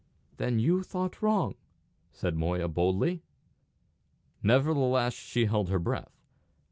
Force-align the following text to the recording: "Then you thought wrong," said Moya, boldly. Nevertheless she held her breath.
"Then 0.37 0.57
you 0.57 0.81
thought 0.81 1.21
wrong," 1.21 1.53
said 2.11 2.35
Moya, 2.35 2.67
boldly. 2.67 3.21
Nevertheless 4.41 5.13
she 5.13 5.45
held 5.45 5.69
her 5.69 5.77
breath. 5.77 6.09